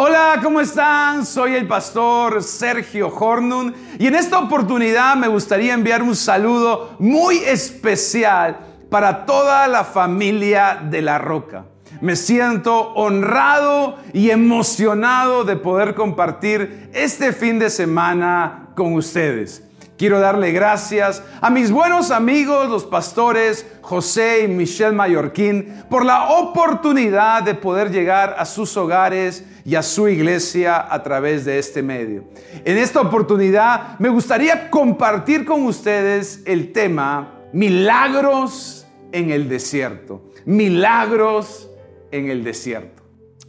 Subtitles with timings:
[0.00, 1.26] Hola, ¿cómo están?
[1.26, 7.38] Soy el pastor Sergio Hornun y en esta oportunidad me gustaría enviar un saludo muy
[7.38, 11.64] especial para toda la familia de La Roca.
[12.00, 19.67] Me siento honrado y emocionado de poder compartir este fin de semana con ustedes.
[19.98, 26.28] Quiero darle gracias a mis buenos amigos, los pastores José y Michelle Mallorquín, por la
[26.30, 31.82] oportunidad de poder llegar a sus hogares y a su iglesia a través de este
[31.82, 32.22] medio.
[32.64, 40.30] En esta oportunidad me gustaría compartir con ustedes el tema Milagros en el desierto.
[40.44, 41.68] Milagros
[42.12, 43.02] en el desierto.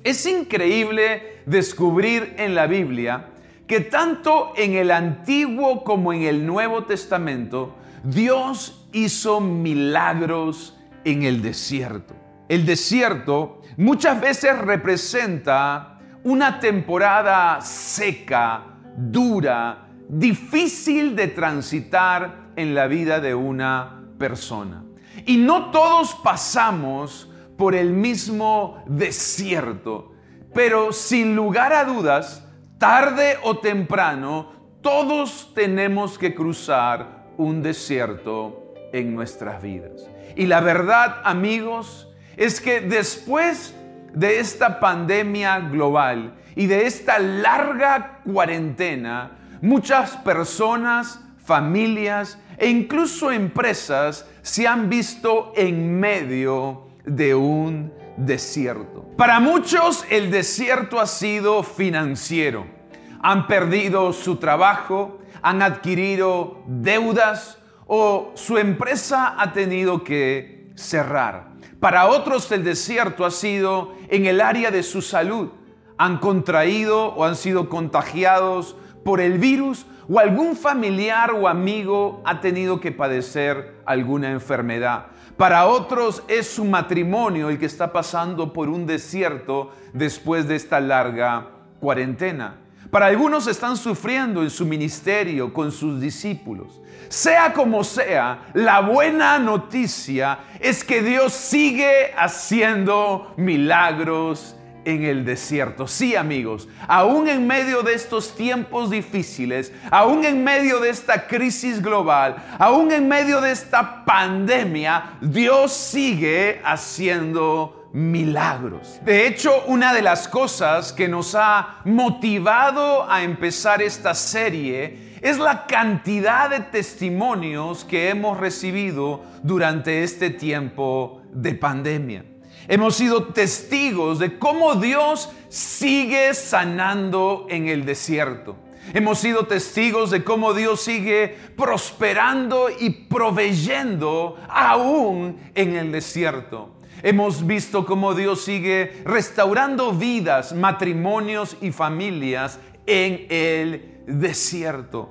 [0.04, 3.28] Es increíble descubrir en la Biblia
[3.70, 10.76] que tanto en el Antiguo como en el Nuevo Testamento, Dios hizo milagros
[11.06, 12.16] en el desierto.
[12.48, 18.64] El desierto muchas veces representa una temporada seca,
[18.98, 24.84] dura, difícil de transitar en la vida de una persona.
[25.28, 30.16] Y no todos pasamos por el mismo desierto,
[30.56, 32.49] pero sin lugar a dudas,
[32.80, 40.08] tarde o temprano, todos tenemos que cruzar un desierto en nuestras vidas.
[40.36, 43.76] Y la verdad, amigos, es que después
[44.14, 54.26] de esta pandemia global y de esta larga cuarentena, muchas personas, familias e incluso empresas
[54.42, 59.06] se han visto en medio de un desierto.
[59.18, 62.79] Para muchos el desierto ha sido financiero.
[63.22, 67.58] Han perdido su trabajo, han adquirido deudas
[67.88, 71.50] o su empresa ha tenido que cerrar.
[71.80, 75.50] Para otros el desierto ha sido en el área de su salud.
[75.98, 82.42] Han contraído o han sido contagiados por el virus o algún familiar o amigo ha
[82.42, 85.08] tenido que padecer alguna enfermedad.
[85.38, 90.80] Para otros es su matrimonio el que está pasando por un desierto después de esta
[90.80, 91.48] larga
[91.80, 92.56] cuarentena.
[92.92, 96.82] Para algunos están sufriendo en su ministerio con sus discípulos.
[97.08, 105.88] Sea como sea, la buena noticia es que Dios sigue haciendo milagros en el desierto.
[105.88, 111.82] Sí, amigos, aún en medio de estos tiempos difíciles, aún en medio de esta crisis
[111.82, 119.00] global, aún en medio de esta pandemia, Dios sigue haciendo milagros.
[119.04, 125.38] De hecho, una de las cosas que nos ha motivado a empezar esta serie es
[125.38, 132.26] la cantidad de testimonios que hemos recibido durante este tiempo de pandemia.
[132.68, 138.56] Hemos sido testigos de cómo Dios sigue sanando en el desierto.
[138.94, 146.79] Hemos sido testigos de cómo Dios sigue prosperando y proveyendo aún en el desierto.
[147.04, 155.10] Hemos visto cómo Dios sigue restaurando vidas, matrimonios y familias en el desierto.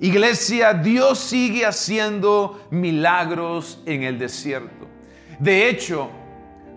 [0.00, 4.88] Iglesia, Dios sigue haciendo milagros en el desierto.
[5.38, 6.10] De hecho,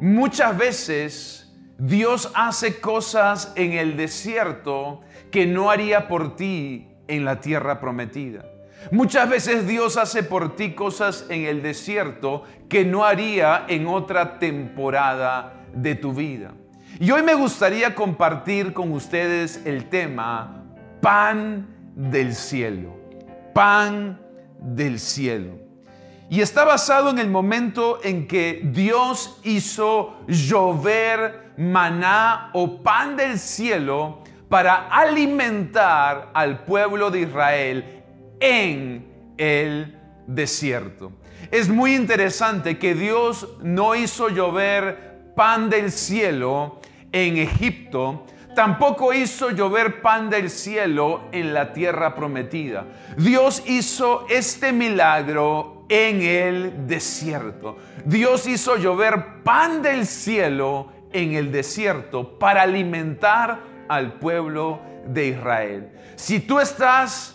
[0.03, 4.99] Muchas veces Dios hace cosas en el desierto
[5.31, 8.43] que no haría por ti en la tierra prometida.
[8.91, 14.39] Muchas veces Dios hace por ti cosas en el desierto que no haría en otra
[14.39, 16.53] temporada de tu vida.
[16.99, 20.63] Y hoy me gustaría compartir con ustedes el tema
[21.01, 22.95] pan del cielo.
[23.53, 24.19] Pan
[24.59, 25.57] del cielo.
[26.29, 33.37] Y está basado en el momento en que Dios hizo llover maná o pan del
[33.37, 38.02] cielo para alimentar al pueblo de Israel
[38.43, 39.05] en
[39.37, 39.97] el
[40.27, 41.13] desierto.
[41.49, 46.81] Es muy interesante que Dios no hizo llover pan del cielo
[47.13, 52.85] en Egipto, tampoco hizo llover pan del cielo en la tierra prometida.
[53.17, 57.77] Dios hizo este milagro en el desierto.
[58.03, 65.89] Dios hizo llover pan del cielo en el desierto para alimentar al pueblo de Israel.
[66.15, 67.32] Si tú estás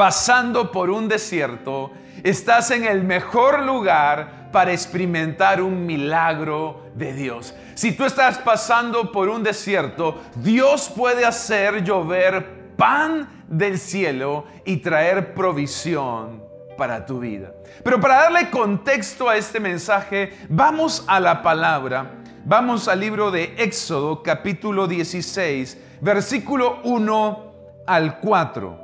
[0.00, 1.90] pasando por un desierto,
[2.22, 7.54] estás en el mejor lugar para experimentar un milagro de Dios.
[7.74, 14.78] Si tú estás pasando por un desierto, Dios puede hacer llover pan del cielo y
[14.78, 16.42] traer provisión
[16.78, 17.52] para tu vida.
[17.84, 22.22] Pero para darle contexto a este mensaje, vamos a la palabra.
[22.46, 27.52] Vamos al libro de Éxodo capítulo 16, versículo 1
[27.86, 28.79] al 4.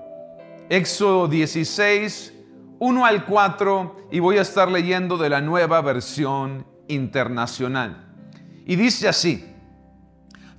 [0.69, 2.33] Éxodo 16,
[2.81, 8.13] 1 al 4, y voy a estar leyendo de la nueva versión internacional.
[8.67, 9.45] Y dice así,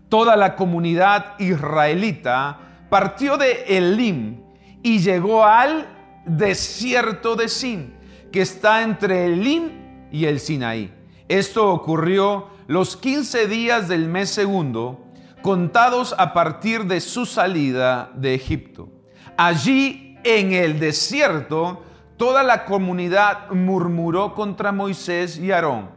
[0.07, 4.43] toda la comunidad israelita partió de Elim
[4.81, 5.87] y llegó al
[6.25, 7.93] desierto de Sin,
[8.31, 10.93] que está entre Elim y el Sinaí.
[11.27, 15.03] Esto ocurrió los 15 días del mes segundo,
[15.41, 18.96] contados a partir de su salida de Egipto.
[19.37, 21.83] Allí en el desierto,
[22.17, 25.91] toda la comunidad murmuró contra Moisés y Aarón.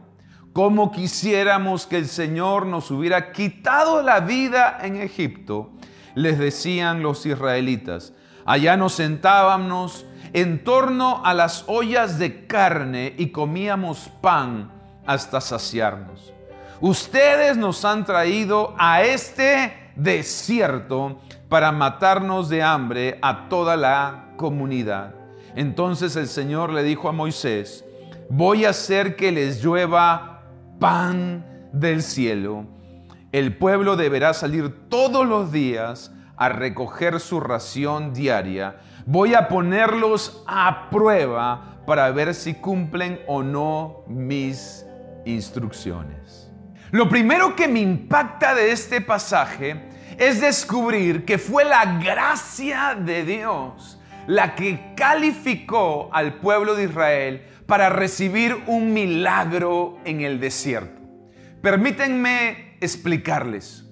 [0.53, 5.71] Como quisiéramos que el Señor nos hubiera quitado la vida en Egipto,
[6.13, 8.13] les decían los israelitas.
[8.45, 14.71] Allá nos sentábamos en torno a las ollas de carne y comíamos pan
[15.07, 16.31] hasta saciarnos.
[16.79, 21.19] Ustedes nos han traído a este desierto
[21.51, 25.15] para matarnos de hambre a toda la comunidad.
[25.53, 27.83] Entonces el Señor le dijo a Moisés,
[28.29, 30.43] voy a hacer que les llueva
[30.79, 32.67] pan del cielo.
[33.33, 38.77] El pueblo deberá salir todos los días a recoger su ración diaria.
[39.05, 44.85] Voy a ponerlos a prueba para ver si cumplen o no mis
[45.25, 46.49] instrucciones.
[46.91, 49.90] Lo primero que me impacta de este pasaje
[50.21, 53.97] es descubrir que fue la gracia de Dios
[54.27, 61.01] la que calificó al pueblo de Israel para recibir un milagro en el desierto.
[61.63, 63.85] Permítanme explicarles.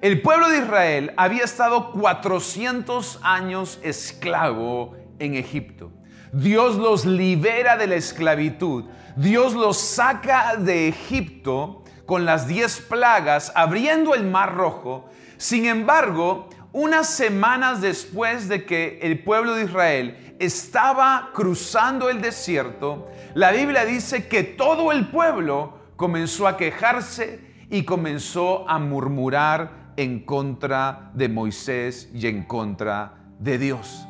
[0.00, 5.92] El pueblo de Israel había estado 400 años esclavo en Egipto.
[6.32, 8.86] Dios los libera de la esclavitud.
[9.16, 15.10] Dios los saca de Egipto con las diez plagas, abriendo el mar rojo
[15.44, 23.10] sin embargo, unas semanas después de que el pueblo de Israel estaba cruzando el desierto,
[23.34, 30.20] la Biblia dice que todo el pueblo comenzó a quejarse y comenzó a murmurar en
[30.20, 34.06] contra de Moisés y en contra de Dios.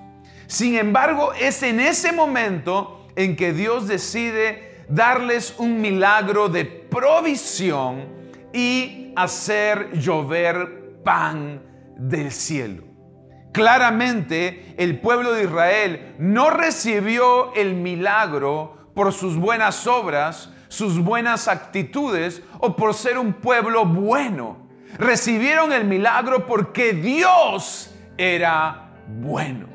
[0.46, 8.04] Sin embargo, es en ese momento en que Dios decide darles un milagro de provisión
[8.52, 11.62] y hacer llover pan
[11.96, 12.82] del cielo.
[13.52, 21.46] Claramente el pueblo de Israel no recibió el milagro por sus buenas obras, sus buenas
[21.46, 24.68] actitudes o por ser un pueblo bueno.
[24.98, 29.68] Recibieron el milagro porque Dios era bueno.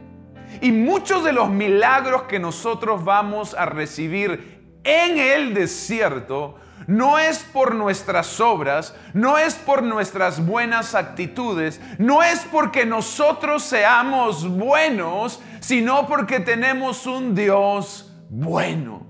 [0.62, 6.56] Y muchos de los milagros que nosotros vamos a recibir en el desierto
[6.90, 13.62] no es por nuestras obras, no es por nuestras buenas actitudes, no es porque nosotros
[13.62, 19.06] seamos buenos, sino porque tenemos un Dios bueno.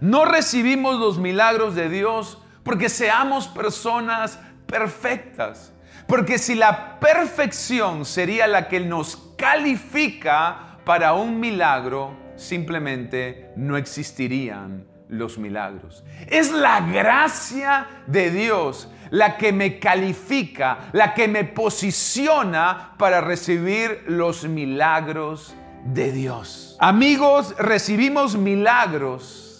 [0.00, 5.72] No recibimos los milagros de Dios porque seamos personas perfectas.
[6.06, 14.89] Porque si la perfección sería la que nos califica para un milagro, simplemente no existirían
[15.10, 16.04] los milagros.
[16.28, 24.04] Es la gracia de Dios la que me califica, la que me posiciona para recibir
[24.06, 26.76] los milagros de Dios.
[26.78, 29.50] Amigos, recibimos milagros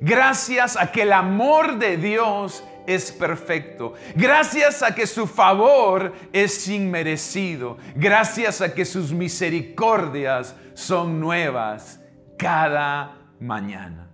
[0.00, 6.68] gracias a que el amor de Dios es perfecto, gracias a que su favor es
[6.68, 12.00] inmerecido, gracias a que sus misericordias son nuevas
[12.38, 14.05] cada mañana.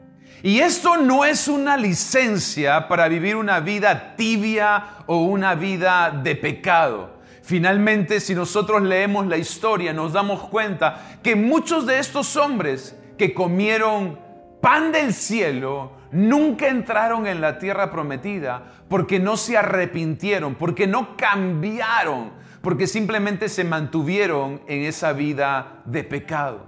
[0.43, 6.35] Y esto no es una licencia para vivir una vida tibia o una vida de
[6.35, 7.11] pecado.
[7.43, 13.33] Finalmente, si nosotros leemos la historia, nos damos cuenta que muchos de estos hombres que
[13.33, 14.19] comieron
[14.61, 21.17] pan del cielo nunca entraron en la tierra prometida porque no se arrepintieron, porque no
[21.17, 22.33] cambiaron,
[22.63, 26.67] porque simplemente se mantuvieron en esa vida de pecado.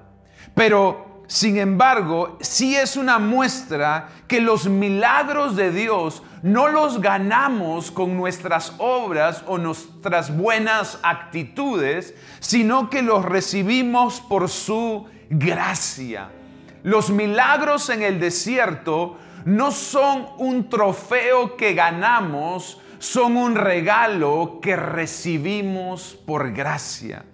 [0.55, 7.91] Pero sin embargo, sí es una muestra que los milagros de Dios no los ganamos
[7.91, 16.31] con nuestras obras o nuestras buenas actitudes, sino que los recibimos por su gracia.
[16.83, 19.17] Los milagros en el desierto
[19.47, 27.25] no son un trofeo que ganamos, son un regalo que recibimos por gracia.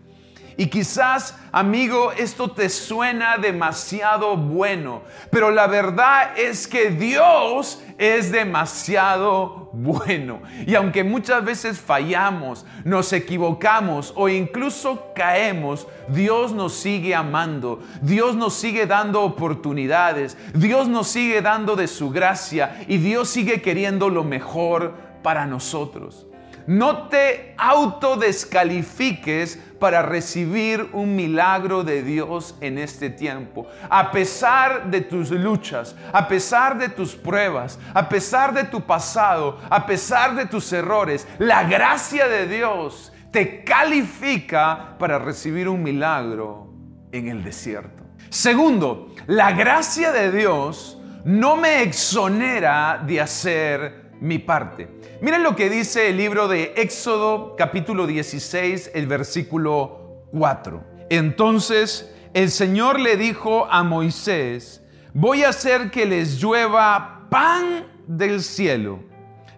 [0.61, 5.01] Y quizás, amigo, esto te suena demasiado bueno,
[5.31, 10.43] pero la verdad es que Dios es demasiado bueno.
[10.67, 18.37] Y aunque muchas veces fallamos, nos equivocamos o incluso caemos, Dios nos sigue amando, Dios
[18.37, 24.11] nos sigue dando oportunidades, Dios nos sigue dando de su gracia y Dios sigue queriendo
[24.11, 26.27] lo mejor para nosotros.
[26.67, 33.67] No te autodescalifiques para recibir un milagro de Dios en este tiempo.
[33.89, 39.59] A pesar de tus luchas, a pesar de tus pruebas, a pesar de tu pasado,
[39.69, 46.75] a pesar de tus errores, la gracia de Dios te califica para recibir un milagro
[47.11, 48.05] en el desierto.
[48.29, 54.89] Segundo, la gracia de Dios no me exonera de hacer mi parte.
[55.21, 60.85] Miren lo que dice el libro de Éxodo capítulo 16, el versículo 4.
[61.09, 68.43] Entonces el Señor le dijo a Moisés, voy a hacer que les llueva pan del
[68.43, 69.01] cielo.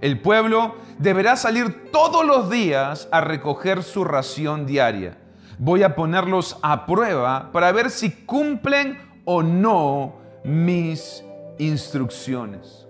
[0.00, 5.18] El pueblo deberá salir todos los días a recoger su ración diaria.
[5.58, 11.22] Voy a ponerlos a prueba para ver si cumplen o no mis
[11.58, 12.81] instrucciones.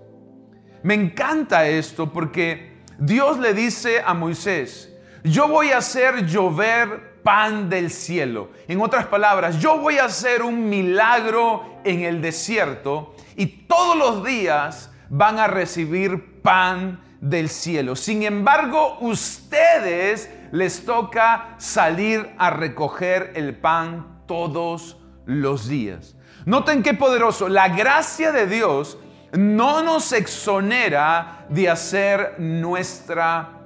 [0.83, 7.69] Me encanta esto porque Dios le dice a Moisés, yo voy a hacer llover pan
[7.69, 8.49] del cielo.
[8.67, 14.25] En otras palabras, yo voy a hacer un milagro en el desierto y todos los
[14.25, 17.95] días van a recibir pan del cielo.
[17.95, 26.15] Sin embargo, ustedes les toca salir a recoger el pan todos los días.
[26.45, 27.47] Noten qué poderoso.
[27.47, 28.97] La gracia de Dios
[29.33, 33.61] no nos exonera de hacer nuestra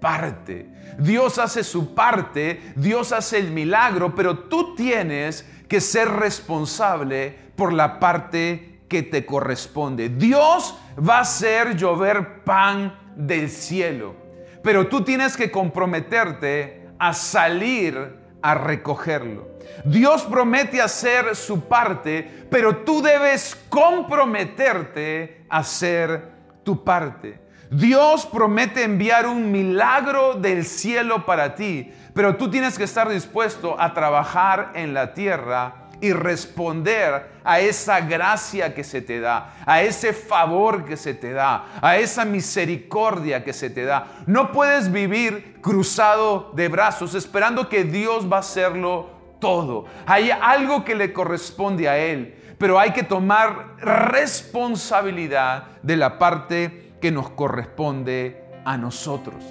[0.00, 0.68] parte.
[0.98, 7.72] Dios hace su parte, Dios hace el milagro, pero tú tienes que ser responsable por
[7.72, 10.08] la parte que te corresponde.
[10.08, 14.14] Dios va a hacer llover pan del cielo,
[14.62, 19.48] pero tú tienes que comprometerte a salir a recogerlo.
[19.86, 26.30] Dios promete hacer su parte, pero tú debes comprometerte a hacer
[26.62, 27.40] tu parte.
[27.70, 33.80] Dios promete enviar un milagro del cielo para ti, pero tú tienes que estar dispuesto
[33.80, 39.80] a trabajar en la tierra y responder a esa gracia que se te da, a
[39.80, 44.08] ese favor que se te da, a esa misericordia que se te da.
[44.26, 49.08] No puedes vivir cruzado de brazos esperando que Dios va a hacerlo
[49.40, 49.86] todo.
[50.04, 56.92] Hay algo que le corresponde a Él, pero hay que tomar responsabilidad de la parte
[57.00, 59.42] que nos corresponde a nosotros.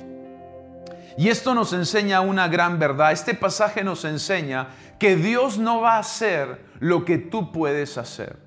[1.17, 3.12] Y esto nos enseña una gran verdad.
[3.12, 8.38] Este pasaje nos enseña que Dios no va a hacer lo que tú puedes hacer.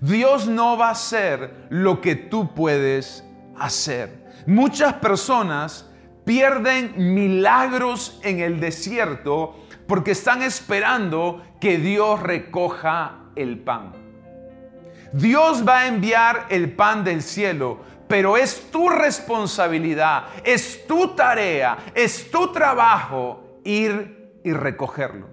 [0.00, 3.24] Dios no va a hacer lo que tú puedes
[3.58, 4.24] hacer.
[4.46, 5.90] Muchas personas
[6.24, 13.92] pierden milagros en el desierto porque están esperando que Dios recoja el pan.
[15.12, 21.78] Dios va a enviar el pan del cielo, pero es tu responsabilidad, es tu tarea,
[21.94, 25.28] es tu trabajo ir y recogerlo.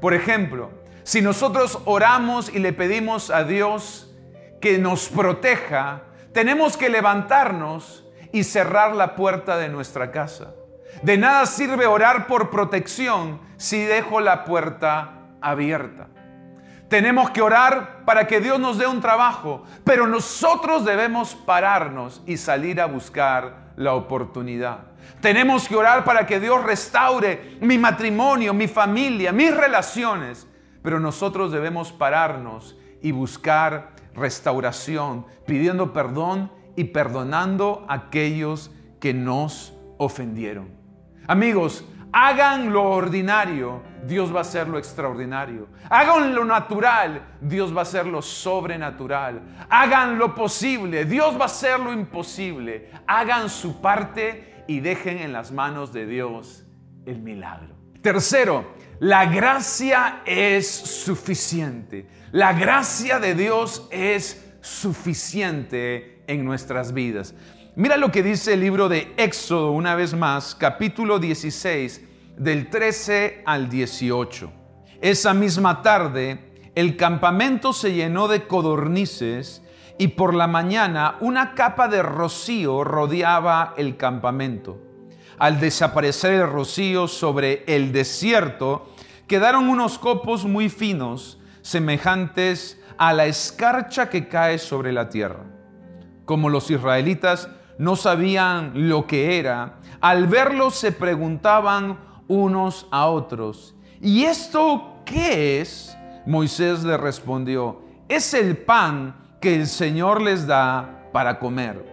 [0.00, 0.70] Por ejemplo,
[1.02, 4.14] si nosotros oramos y le pedimos a Dios
[4.60, 10.54] que nos proteja, tenemos que levantarnos y cerrar la puerta de nuestra casa.
[11.02, 16.08] De nada sirve orar por protección si dejo la puerta abierta.
[16.90, 22.36] Tenemos que orar para que Dios nos dé un trabajo, pero nosotros debemos pararnos y
[22.36, 24.88] salir a buscar la oportunidad.
[25.20, 30.48] Tenemos que orar para que Dios restaure mi matrimonio, mi familia, mis relaciones,
[30.82, 39.74] pero nosotros debemos pararnos y buscar restauración, pidiendo perdón y perdonando a aquellos que nos
[39.96, 40.70] ofendieron.
[41.28, 45.68] Amigos, Hagan lo ordinario, Dios va a hacer lo extraordinario.
[45.88, 49.40] Hagan lo natural, Dios va a hacer lo sobrenatural.
[49.68, 52.90] Hagan lo posible, Dios va a hacer lo imposible.
[53.06, 56.64] Hagan su parte y dejen en las manos de Dios
[57.06, 57.74] el milagro.
[58.02, 62.08] Tercero, la gracia es suficiente.
[62.32, 67.34] La gracia de Dios es suficiente en nuestras vidas.
[67.80, 72.02] Mira lo que dice el libro de Éxodo una vez más, capítulo 16,
[72.36, 74.52] del 13 al 18.
[75.00, 79.62] Esa misma tarde, el campamento se llenó de codornices
[79.96, 84.76] y por la mañana una capa de rocío rodeaba el campamento.
[85.38, 88.90] Al desaparecer el rocío sobre el desierto,
[89.26, 95.46] quedaron unos copos muy finos, semejantes a la escarcha que cae sobre la tierra.
[96.26, 97.48] Como los israelitas
[97.80, 105.62] no sabían lo que era, al verlo se preguntaban unos a otros, ¿y esto qué
[105.62, 105.96] es?
[106.26, 111.86] Moisés le respondió, es el pan que el Señor les da para comer.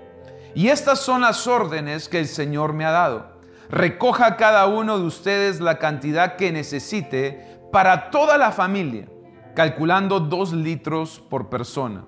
[0.53, 3.37] Y estas son las órdenes que el Señor me ha dado.
[3.69, 9.07] Recoja cada uno de ustedes la cantidad que necesite para toda la familia,
[9.55, 12.03] calculando dos litros por persona.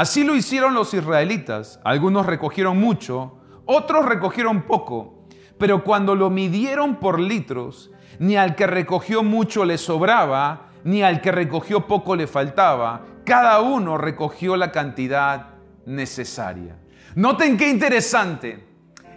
[0.00, 1.78] Así lo hicieron los israelitas.
[1.84, 5.26] Algunos recogieron mucho, otros recogieron poco,
[5.58, 11.20] pero cuando lo midieron por litros, ni al que recogió mucho le sobraba, ni al
[11.20, 15.48] que recogió poco le faltaba, cada uno recogió la cantidad
[15.84, 16.78] necesaria.
[17.14, 18.66] Noten qué interesante.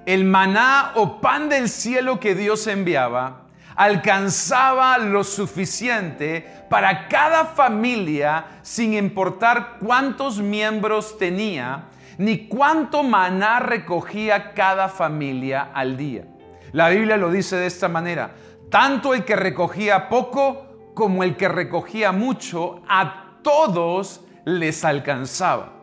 [0.05, 3.42] El maná o pan del cielo que Dios enviaba
[3.75, 11.85] alcanzaba lo suficiente para cada familia sin importar cuántos miembros tenía
[12.17, 16.25] ni cuánto maná recogía cada familia al día.
[16.71, 18.31] La Biblia lo dice de esta manera,
[18.69, 25.82] tanto el que recogía poco como el que recogía mucho, a todos les alcanzaba.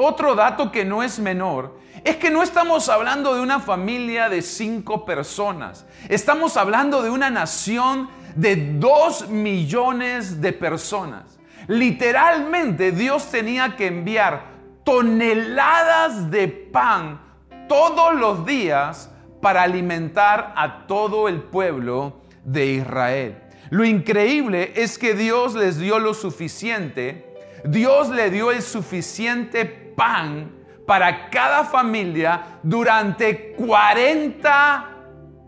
[0.00, 4.42] Otro dato que no es menor es que no estamos hablando de una familia de
[4.42, 5.86] cinco personas.
[6.08, 11.40] Estamos hablando de una nación de dos millones de personas.
[11.66, 14.44] Literalmente Dios tenía que enviar
[14.84, 17.20] toneladas de pan
[17.68, 19.10] todos los días
[19.42, 23.42] para alimentar a todo el pueblo de Israel.
[23.70, 30.50] Lo increíble es que Dios les dio lo suficiente, Dios le dio el suficiente pan
[30.86, 34.88] para cada familia durante 40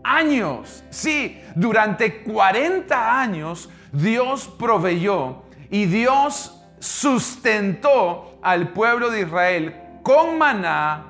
[0.03, 0.83] años.
[0.89, 11.05] Sí, durante 40 años Dios proveyó y Dios sustentó al pueblo de Israel con maná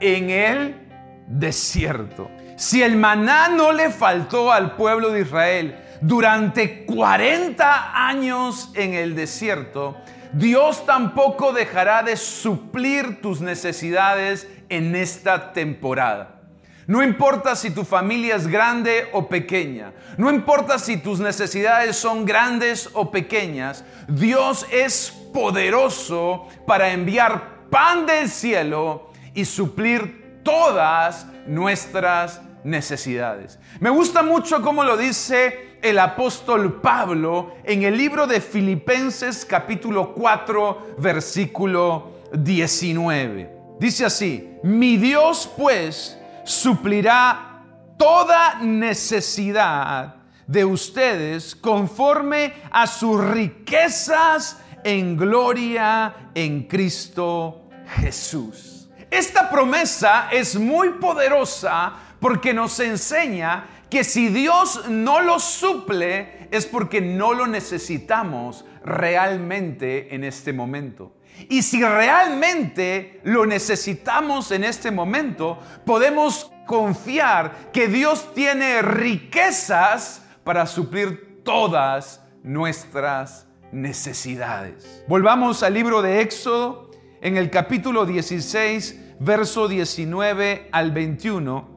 [0.00, 0.88] en el
[1.26, 2.30] desierto.
[2.56, 9.16] Si el maná no le faltó al pueblo de Israel, durante 40 años en el
[9.16, 9.96] desierto,
[10.34, 16.40] Dios tampoco dejará de suplir tus necesidades en esta temporada.
[16.86, 22.26] No importa si tu familia es grande o pequeña, no importa si tus necesidades son
[22.26, 32.42] grandes o pequeñas, Dios es poderoso para enviar pan del cielo y suplir todas nuestras
[32.64, 33.58] necesidades.
[33.80, 40.14] Me gusta mucho cómo lo dice el apóstol Pablo en el libro de Filipenses capítulo
[40.14, 43.54] 4 versículo 19.
[43.78, 47.60] Dice así, mi Dios pues suplirá
[47.98, 50.14] toda necesidad
[50.46, 58.88] de ustedes conforme a sus riquezas en gloria en Cristo Jesús.
[59.10, 61.92] Esta promesa es muy poderosa
[62.24, 70.12] porque nos enseña que si Dios no lo suple es porque no lo necesitamos realmente
[70.12, 71.12] en este momento.
[71.48, 80.66] Y si realmente lo necesitamos en este momento, podemos confiar que Dios tiene riquezas para
[80.66, 85.04] suplir todas nuestras necesidades.
[85.06, 91.73] Volvamos al libro de Éxodo en el capítulo 16, verso 19 al 21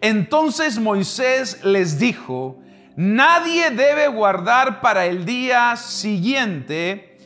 [0.00, 2.58] entonces Moisés les dijo,
[2.96, 7.18] nadie debe guardar para el día siguiente.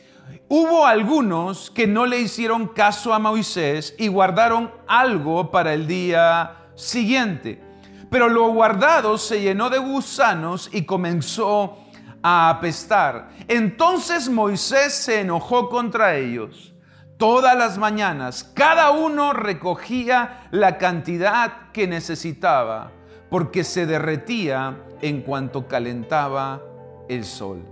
[0.47, 6.57] Hubo algunos que no le hicieron caso a Moisés y guardaron algo para el día
[6.75, 7.61] siguiente.
[8.09, 11.77] Pero lo guardado se llenó de gusanos y comenzó
[12.21, 13.29] a apestar.
[13.47, 16.73] Entonces Moisés se enojó contra ellos
[17.17, 22.91] Todas las mañanas cada uno recogía la cantidad que necesitaba
[23.29, 26.61] porque se derretía en cuanto calentaba
[27.09, 27.63] el sol.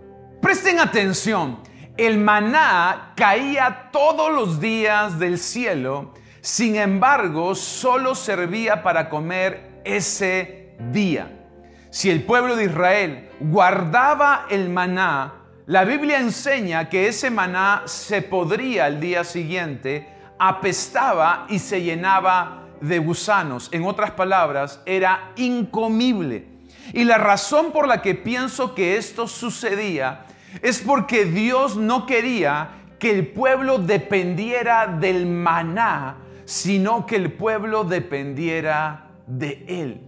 [0.42, 1.60] Presten atención,
[1.98, 10.76] el maná caía todos los días del cielo, sin embargo solo servía para comer ese
[10.92, 11.32] día.
[11.92, 15.36] Si el pueblo de Israel guardaba el maná,
[15.68, 20.08] la Biblia enseña que ese maná se podría al día siguiente,
[20.40, 23.70] apestaba y se llenaba de gusanos.
[23.72, 26.48] En otras palabras, era incomible.
[26.94, 30.26] Y la razón por la que pienso que esto sucedía
[30.62, 37.84] es porque Dios no quería que el pueblo dependiera del maná, sino que el pueblo
[37.84, 40.02] dependiera de Él.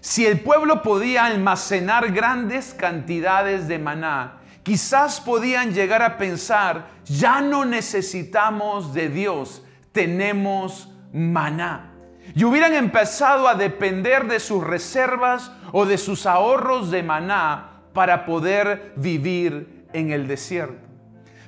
[0.00, 7.40] Si el pueblo podía almacenar grandes cantidades de maná, quizás podían llegar a pensar, ya
[7.40, 11.92] no necesitamos de Dios, tenemos maná.
[12.34, 18.26] Y hubieran empezado a depender de sus reservas o de sus ahorros de maná para
[18.26, 20.84] poder vivir en el desierto.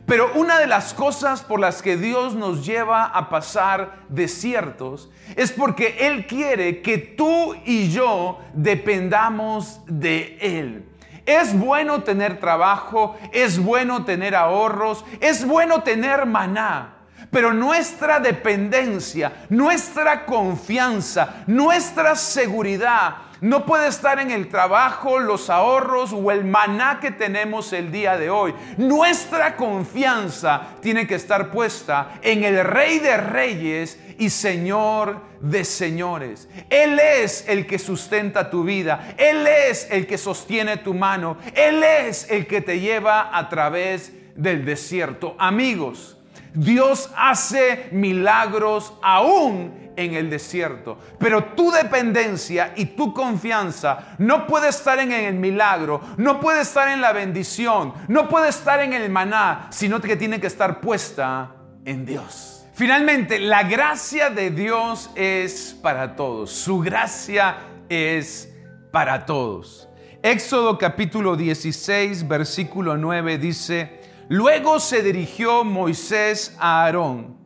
[0.07, 5.51] Pero una de las cosas por las que Dios nos lleva a pasar desiertos es
[5.51, 10.89] porque Él quiere que tú y yo dependamos de Él.
[11.27, 16.96] Es bueno tener trabajo, es bueno tener ahorros, es bueno tener maná.
[17.31, 26.13] Pero nuestra dependencia, nuestra confianza, nuestra seguridad no puede estar en el trabajo, los ahorros
[26.13, 28.55] o el maná que tenemos el día de hoy.
[28.79, 36.49] Nuestra confianza tiene que estar puesta en el Rey de Reyes y Señor de Señores.
[36.71, 39.15] Él es el que sustenta tu vida.
[39.19, 41.37] Él es el que sostiene tu mano.
[41.55, 45.37] Él es el que te lleva a través del desierto.
[45.39, 46.16] Amigos,
[46.57, 50.99] Dios hace milagros aún en el desierto.
[51.19, 56.89] Pero tu dependencia y tu confianza no puede estar en el milagro, no puede estar
[56.89, 61.53] en la bendición, no puede estar en el maná, sino que tiene que estar puesta
[61.85, 62.67] en Dios.
[62.75, 66.51] Finalmente, la gracia de Dios es para todos.
[66.53, 67.57] Su gracia
[67.89, 68.53] es
[68.91, 69.89] para todos.
[70.23, 73.96] Éxodo capítulo 16, versículo 9 dice,
[74.29, 77.37] Luego se dirigió Moisés a Aarón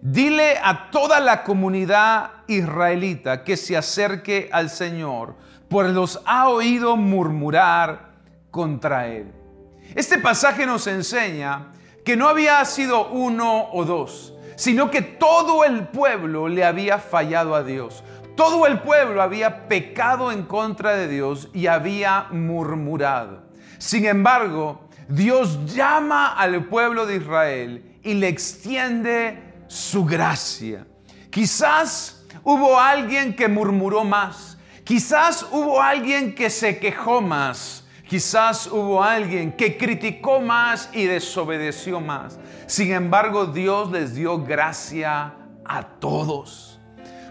[0.00, 5.34] Dile a toda la comunidad israelita que se acerque al Señor,
[5.68, 8.12] pues los ha oído murmurar
[8.52, 9.32] contra Él.
[9.96, 11.72] Este pasaje nos enseña
[12.04, 17.56] que no había sido uno o dos, sino que todo el pueblo le había fallado
[17.56, 18.04] a Dios.
[18.36, 23.42] Todo el pueblo había pecado en contra de Dios y había murmurado.
[23.78, 30.86] Sin embargo, Dios llama al pueblo de Israel y le extiende su gracia.
[31.30, 34.58] Quizás hubo alguien que murmuró más.
[34.84, 37.86] Quizás hubo alguien que se quejó más.
[38.06, 42.38] Quizás hubo alguien que criticó más y desobedeció más.
[42.66, 46.80] Sin embargo, Dios les dio gracia a todos.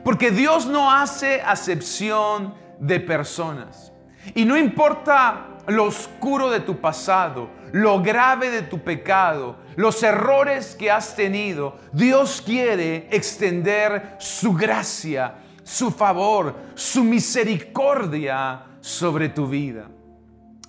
[0.03, 3.91] Porque Dios no hace acepción de personas.
[4.35, 10.75] Y no importa lo oscuro de tu pasado, lo grave de tu pecado, los errores
[10.75, 19.87] que has tenido, Dios quiere extender su gracia, su favor, su misericordia sobre tu vida.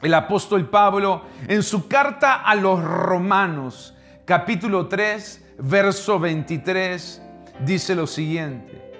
[0.02, 7.22] El apóstol Pablo en su carta a los romanos, capítulo 3, verso 23,
[7.64, 8.92] dice lo siguiente.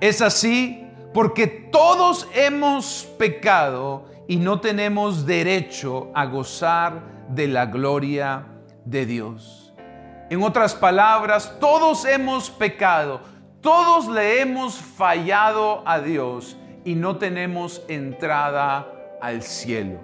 [0.00, 8.44] Es así porque todos hemos pecado y no tenemos derecho a gozar de la gloria
[8.84, 9.72] de Dios.
[10.28, 13.22] En otras palabras, todos hemos pecado,
[13.62, 18.86] todos le hemos fallado a Dios y no tenemos entrada
[19.22, 19.98] al cielo.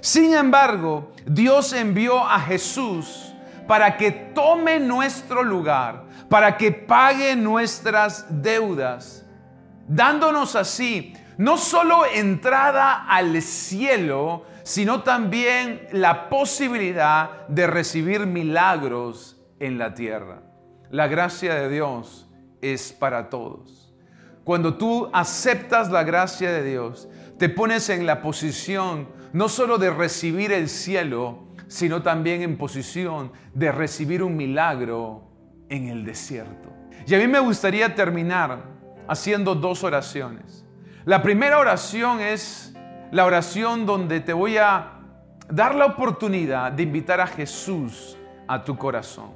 [0.00, 3.34] Sin embargo, Dios envió a Jesús
[3.66, 9.26] para que tome nuestro lugar, para que pague nuestras deudas,
[9.88, 19.78] dándonos así no solo entrada al cielo, sino también la posibilidad de recibir milagros en
[19.78, 20.42] la tierra.
[20.90, 22.28] La gracia de Dios
[22.62, 23.94] es para todos.
[24.44, 29.90] Cuando tú aceptas la gracia de Dios, te pones en la posición no solo de
[29.90, 35.30] recibir el cielo, sino también en posición de recibir un milagro
[35.68, 36.72] en el desierto.
[37.06, 38.64] Y a mí me gustaría terminar
[39.08, 40.63] haciendo dos oraciones.
[41.06, 42.72] La primera oración es
[43.10, 45.00] la oración donde te voy a
[45.50, 48.16] dar la oportunidad de invitar a Jesús
[48.48, 49.32] a tu corazón.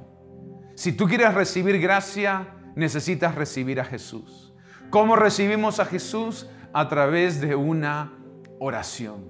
[0.73, 4.51] Si tú quieres recibir gracia, necesitas recibir a Jesús.
[4.89, 6.49] ¿Cómo recibimos a Jesús?
[6.73, 8.13] A través de una
[8.57, 9.25] oración.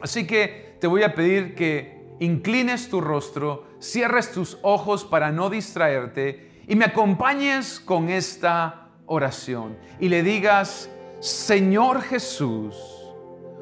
[0.00, 5.48] Así que te voy a pedir que inclines tu rostro, cierres tus ojos para no
[5.48, 10.90] distraerte y me acompañes con esta oración y le digas,
[11.22, 12.74] Señor Jesús,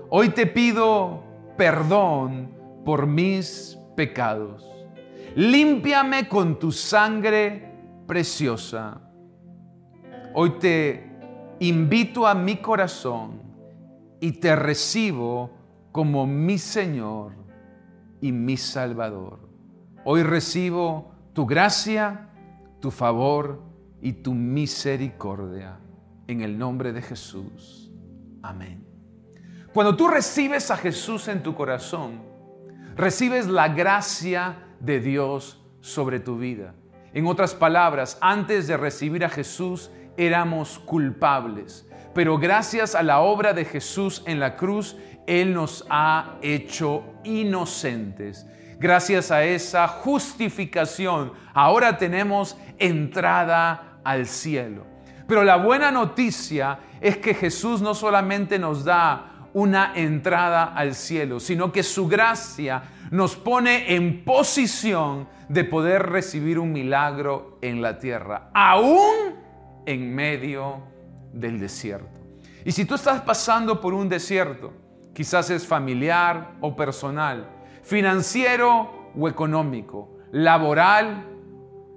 [0.08, 1.22] hoy te pido
[1.58, 2.54] perdón
[2.86, 4.66] por mis pecados.
[5.34, 7.74] Límpiame con tu sangre
[8.06, 9.02] preciosa.
[10.32, 11.18] Hoy te
[11.58, 13.42] invito a mi corazón
[14.20, 15.50] y te recibo
[15.92, 17.32] como mi Señor
[18.22, 19.38] y mi Salvador.
[20.06, 22.30] Hoy recibo tu gracia,
[22.80, 23.60] tu favor
[24.00, 25.78] y tu misericordia.
[26.30, 27.90] En el nombre de Jesús.
[28.40, 28.86] Amén.
[29.74, 32.22] Cuando tú recibes a Jesús en tu corazón,
[32.94, 36.72] recibes la gracia de Dios sobre tu vida.
[37.12, 43.52] En otras palabras, antes de recibir a Jesús éramos culpables, pero gracias a la obra
[43.52, 48.46] de Jesús en la cruz, Él nos ha hecho inocentes.
[48.78, 54.89] Gracias a esa justificación, ahora tenemos entrada al cielo.
[55.30, 61.38] Pero la buena noticia es que Jesús no solamente nos da una entrada al cielo,
[61.38, 68.00] sino que su gracia nos pone en posición de poder recibir un milagro en la
[68.00, 69.36] tierra, aún
[69.86, 70.82] en medio
[71.32, 72.18] del desierto.
[72.64, 74.72] Y si tú estás pasando por un desierto,
[75.14, 77.46] quizás es familiar o personal,
[77.84, 81.24] financiero o económico, laboral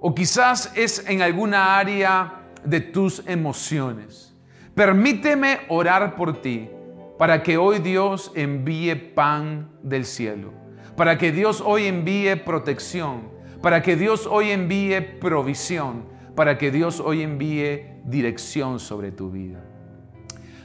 [0.00, 4.34] o quizás es en alguna área de tus emociones.
[4.74, 6.68] Permíteme orar por ti
[7.18, 10.52] para que hoy Dios envíe pan del cielo,
[10.96, 13.30] para que Dios hoy envíe protección,
[13.62, 19.62] para que Dios hoy envíe provisión, para que Dios hoy envíe dirección sobre tu vida.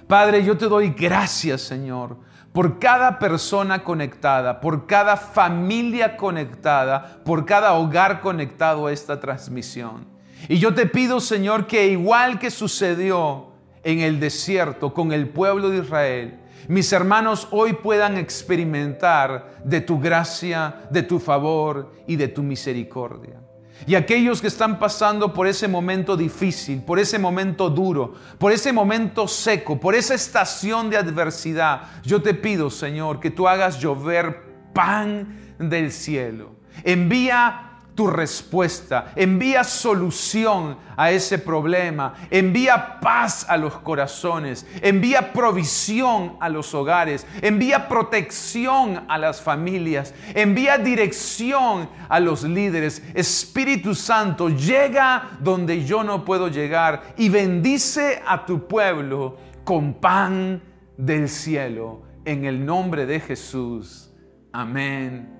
[0.08, 2.18] Padre, yo te doy gracias, Señor,
[2.52, 10.19] por cada persona conectada, por cada familia conectada, por cada hogar conectado a esta transmisión.
[10.48, 13.48] Y yo te pido, Señor, que igual que sucedió
[13.84, 20.00] en el desierto con el pueblo de Israel, mis hermanos hoy puedan experimentar de tu
[20.00, 23.42] gracia, de tu favor y de tu misericordia.
[23.88, 28.74] Y aquellos que están pasando por ese momento difícil, por ese momento duro, por ese
[28.74, 34.44] momento seco, por esa estación de adversidad, yo te pido, Señor, que tú hagas llover
[34.74, 36.52] pan del cielo.
[36.84, 37.69] Envía
[38.00, 46.48] tu respuesta, envía solución a ese problema, envía paz a los corazones, envía provisión a
[46.48, 53.04] los hogares, envía protección a las familias, envía dirección a los líderes.
[53.14, 59.36] Espíritu Santo, llega donde yo no puedo llegar y bendice a tu pueblo
[59.66, 60.64] con pan
[60.96, 62.04] del cielo.
[62.24, 64.10] En el nombre de Jesús.
[64.54, 65.36] Amén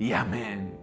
[0.00, 0.82] y amén.